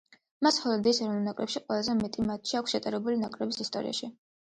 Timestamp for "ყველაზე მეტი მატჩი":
1.65-2.57